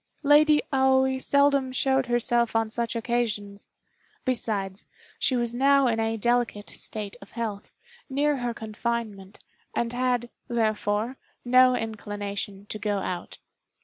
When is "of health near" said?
7.21-8.37